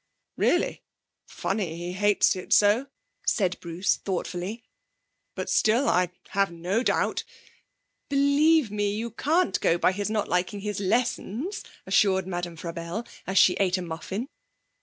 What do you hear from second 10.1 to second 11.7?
liking his lessons,'